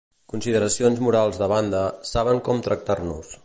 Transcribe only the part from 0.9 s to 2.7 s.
morals de banda, saben com